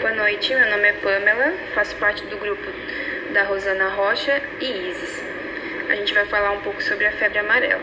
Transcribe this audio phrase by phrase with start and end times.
[0.00, 2.64] Boa noite, meu nome é Pamela, faço parte do grupo
[3.34, 5.22] da Rosana Rocha e Isis.
[5.90, 7.82] A gente vai falar um pouco sobre a febre amarela.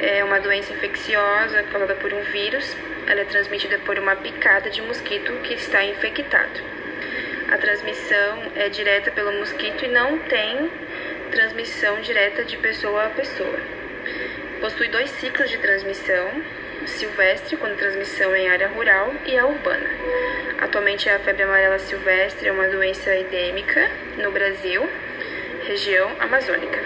[0.00, 2.76] É uma doença infecciosa causada por um vírus.
[3.08, 6.60] Ela é transmitida por uma picada de mosquito que está infectado.
[7.50, 10.70] A transmissão é direta pelo mosquito e não tem
[11.32, 13.58] transmissão direta de pessoa a pessoa.
[14.60, 16.40] Possui dois ciclos de transmissão,
[16.86, 20.01] silvestre, quando transmissão em área rural, e a urbana.
[20.62, 24.88] Atualmente a febre amarela silvestre é uma doença endêmica no Brasil,
[25.66, 26.78] região amazônica.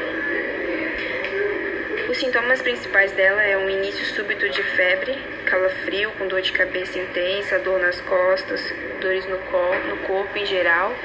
[2.09, 6.99] Os sintomas principais dela é um início súbito de febre, calafrio com dor de cabeça
[6.99, 10.97] intensa, dor nas costas, dores no, corpo, no corpo em geral,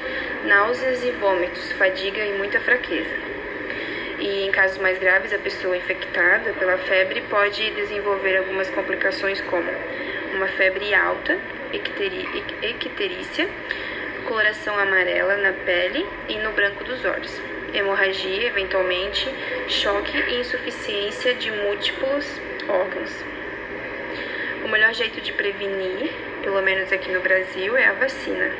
[0.46, 3.31] náuseas e vômitos, fadiga e muita fraqueza.
[4.18, 9.70] E em casos mais graves, a pessoa infectada pela febre pode desenvolver algumas complicações como
[10.34, 11.38] uma febre alta,
[11.72, 13.48] icterícia,
[14.26, 17.40] coloração amarela na pele e no branco dos olhos,
[17.74, 19.28] hemorragia, eventualmente,
[19.68, 23.24] choque e insuficiência de múltiplos órgãos.
[24.64, 26.10] O melhor jeito de prevenir,
[26.42, 28.50] pelo menos aqui no Brasil, é a vacina.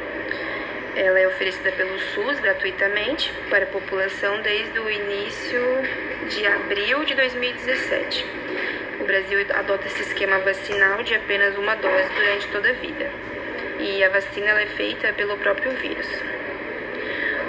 [0.95, 5.63] Ela é oferecida pelo SUS gratuitamente para a população desde o início
[6.29, 8.27] de abril de 2017.
[9.01, 13.11] O Brasil adota esse esquema vacinal de apenas uma dose durante toda a vida.
[13.81, 16.07] E a vacina é feita pelo próprio vírus.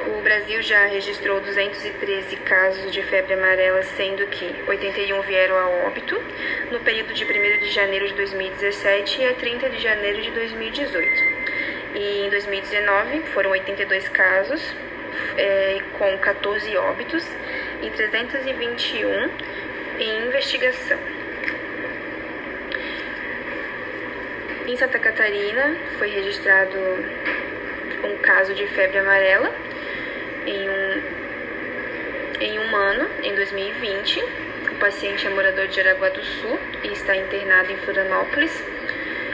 [0.08, 6.16] O Brasil já registrou 213 casos de febre amarela, sendo que 81 vieram a óbito
[6.72, 7.28] no período de 1
[7.60, 11.33] de janeiro de 2017 a 30 de janeiro de 2018.
[11.96, 14.76] E em 2019 foram 82 casos,
[15.38, 17.24] é, com 14 óbitos
[17.84, 19.30] e 321
[20.00, 20.98] em investigação.
[24.66, 26.78] Em Santa Catarina foi registrado
[28.04, 29.54] um caso de febre amarela
[30.48, 31.02] em um,
[32.42, 34.24] em um ano, em 2020.
[34.72, 38.64] O paciente é morador de Jaraguá do Sul e está internado em Florianópolis.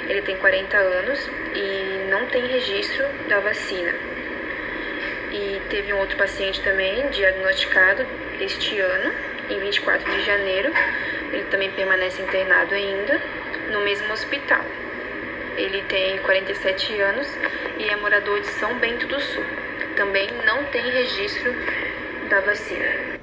[0.09, 3.93] Ele tem 40 anos e não tem registro da vacina.
[5.31, 8.03] E teve um outro paciente também diagnosticado
[8.41, 9.13] este ano,
[9.51, 10.73] em 24 de janeiro.
[11.31, 13.21] Ele também permanece internado ainda
[13.71, 14.65] no mesmo hospital.
[15.55, 17.27] Ele tem 47 anos
[17.77, 19.45] e é morador de São Bento do Sul.
[19.95, 21.53] Também não tem registro
[22.29, 23.18] da vacina.